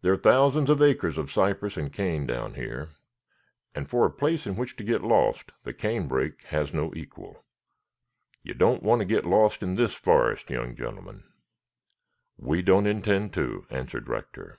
[0.00, 2.88] There are thousands of acres of cypress and cane down here,
[3.74, 7.44] and for a place in which to get lost the canebrake has no equal.
[8.42, 11.24] You don't want to get lost in this forest, young gentlemen."
[12.38, 14.58] "We don't intend to," answered Rector.